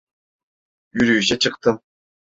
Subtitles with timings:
[0.93, 1.81] Yürüyüşe çıktım.